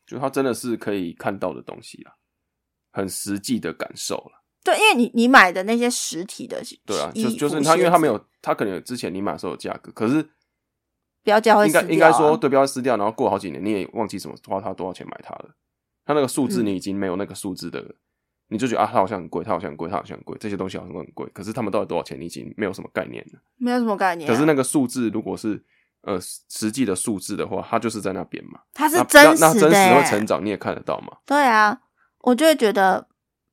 [0.07, 2.13] 就它真的是可以看到的东西啦，
[2.93, 4.43] 很实际的感受了。
[4.63, 10.25] 对，因为你你买的那些实体的，对啊，就就是服它，因为它没有，它可能有之前你买的时候有价格，可是
[11.23, 15.51] 标价会应该应该说对标撕掉，然后过好几年你也忘记什么花它多少钱买它了，
[16.05, 16.67] 它那个数字嗯。
[16.67, 17.83] 你已经没有那个数字的，
[18.49, 23.41] 你就觉得啊，它好像很贵，它好像很贵，它好像很贵，这些东西好像很贵，可是他们到底多少钱，你已经没有什么概念了。
[23.57, 25.63] 没有什么概念啊、可是那个数字如果是
[26.03, 29.47] 呃实际的数字的话，它就是在那边嘛，它是真实的。
[29.47, 31.81] 那那真实欸会成长，你也看得到嘛，对啊，
[32.23, 33.07] 我就会觉得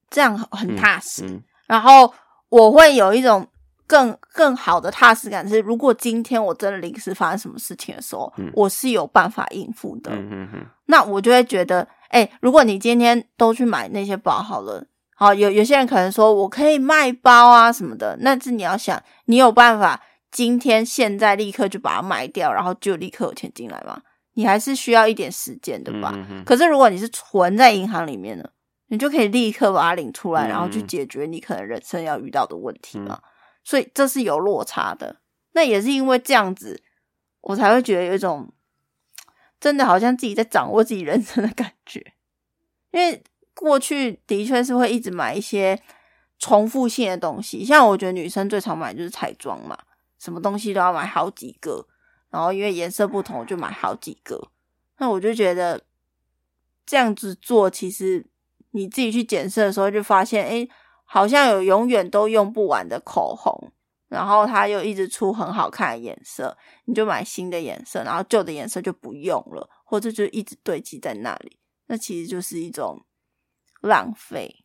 [0.10, 1.26] 这样很踏实。
[1.28, 1.44] 嗯。
[1.68, 2.12] 然后
[2.50, 3.48] 我会有一种
[3.90, 10.12] 更更好的踏实感，是如果今天我真的临时发生什么事情的时候，嗯我是有办法应付的。
[10.12, 14.86] 嗯嗯嗯那我就会觉得，哎、如果你今天都去买那些包好了，
[15.16, 20.00] 好有有些人可能说我可以卖包啊什么的，那是你要想，你有办法
[20.32, 24.00] 今天现在立刻就把它卖掉，然后就立刻有钱进来吗？
[24.36, 26.14] 你还是需要一点时间的吧。
[26.46, 28.52] 可是如果你是存在银行里面的，
[28.90, 33.20] 你就可以立刻把它领出来，嗯然后去解决你可能人生要遇到的问题嘛。
[33.70, 35.18] 所以这是有落差的。
[35.52, 36.82] 那也是因为这样子，
[37.42, 38.52] 我才会觉得有一种
[39.60, 42.14] 真的好像自己在掌握自己人生的感觉。
[42.90, 45.80] 因为过去的确是会一直买一些
[46.40, 49.78] 重复性的东西，像我觉得女生最常买就是彩妆嘛，
[50.18, 51.86] 什么东西都要买好几个，
[52.32, 54.50] 然后因为颜色不同，就买好几个。
[54.98, 55.80] 那我就觉得
[56.88, 58.26] 这样子做，其实
[58.72, 60.68] 你自己去检测的时候就发现，哎，
[61.12, 63.74] 好像有永远都用不完的口红，
[64.10, 66.56] 然后它又一直出很好看的颜色，
[66.86, 71.58] 你就买新的颜色，然后旧的颜色就不用了，或者就一直堆积在那里，
[71.88, 73.04] 那其实就是一种
[73.82, 74.64] 浪费。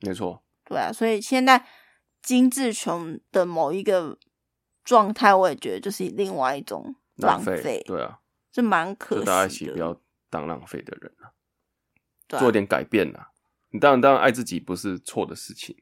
[0.00, 1.66] 没错，对啊，所以现在
[2.20, 4.18] 精致穷的某一个
[4.84, 8.20] 状态，我也觉得就是另外一种浪费，费，对啊，
[8.52, 9.48] 这蛮可就大家一。
[9.48, 11.32] 起不要当浪费的人啊，
[12.28, 13.30] 对啊做点改变啊。
[13.70, 15.76] 你当然当然爱自己不是错的事情，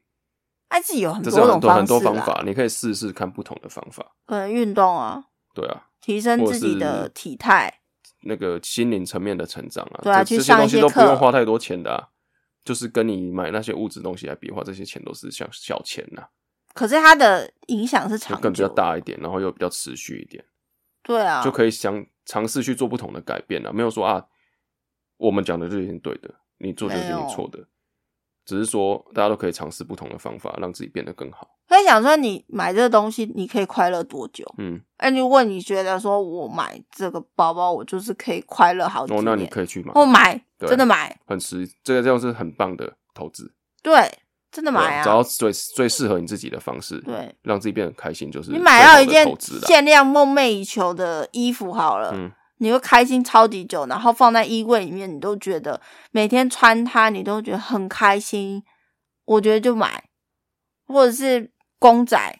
[0.69, 4.15] 爱自己有很多种方式很多方法，你可以试试看不同的方法。
[4.25, 7.81] 可能运动啊，对啊，提升自己的体态，
[8.23, 12.09] 那个心灵层面的成长啊，对啊这这些去上一些东西都不用花太多钱的啊。
[12.63, 16.23] 就是跟你买那些物质东西来比的话，这些钱都是像小钱呐、
[16.73, 18.67] 可是它的影响是长就更比较。
[18.67, 20.43] 大一点，然后又比较持续一点，
[21.03, 23.71] 对啊，就可以想尝试去做不同的改变了。
[23.71, 24.25] 没有说啊，
[25.17, 27.59] 我们讲的就一定对的，你做就一定错的，
[28.45, 31.49] 只是说大家都可以尝试不同的方法，让自己变得更好。
[31.67, 34.45] 可以想说，你买这个东西，你可以快乐多久？
[34.59, 43.51] 嗯，哎，如果你觉得说我买这个包包，我就是可以快乐好几哦，年，那你可以去买，我买，真的买，很实，这个这样是很棒的投资。
[43.81, 43.95] 对，
[44.51, 45.03] 真的对买啊。
[45.03, 49.25] 找到最最适合你自己的方式，对，让自己变得开心，就是你买到一件。
[49.65, 55.81] 限量梦寐以求的衣服好了，嗯，你会开心超级久，然后放在衣柜里面，你都觉得
[56.11, 58.63] 每天穿它，你都觉得很开心。
[59.25, 60.07] 我觉得就买，
[60.85, 62.39] 或者是公仔、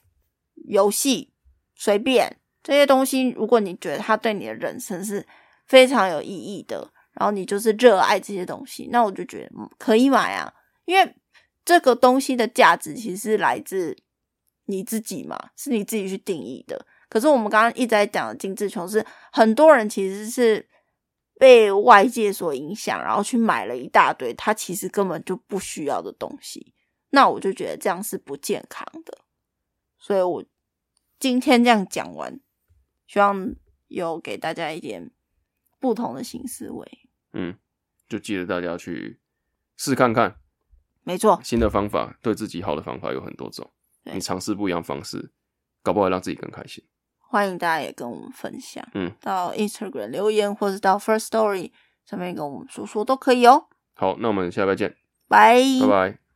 [0.68, 1.34] 游戏，
[1.76, 5.26] 随便这些东西，如果你觉得它对你的人生是
[5.66, 10.54] 非常有意义的，然后你就是热爱这些东西，那我就觉得可以买啊，
[10.86, 11.16] 因为
[11.66, 13.98] 这个东西的价值其实来自
[14.66, 16.86] 你自己嘛，是你自己去定义的。
[17.16, 20.68] 可是我们刚刚一直在讲的精致穷，是很多人其实是
[21.40, 26.74] 被外界所影响，然后去买了一大堆他其实根本就不需要的东西。
[27.12, 29.20] 那我就觉得这样是不健康的。
[29.98, 30.44] 所以我
[31.18, 32.42] 今天这样讲完，
[33.08, 33.56] 希望
[33.88, 35.10] 有给大家一点
[35.80, 36.86] 不同的新思维。
[37.32, 37.58] 嗯，
[38.10, 39.22] 就记得大家去
[39.78, 40.36] 试看看
[41.04, 43.72] 没错，新的方法，对自己好的方法有很多种，
[44.04, 45.32] 你尝试不一样方式，
[45.82, 46.86] 搞不好让自己更开心。
[47.28, 51.72] 欢迎大家也跟我们分享，嗯，到 Instagram 留言或是到 First Story
[52.06, 53.68] 上面跟我们说说都可以哦。
[53.94, 54.96] 好，那我们下礼拜见，
[55.28, 56.25] 拜拜拜。